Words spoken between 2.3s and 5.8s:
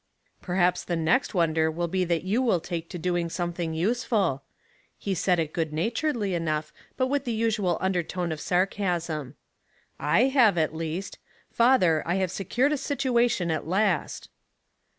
will take to doing something useful." He said it good